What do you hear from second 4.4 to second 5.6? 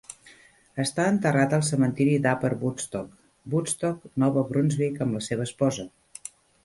Brunsvic, amb la seva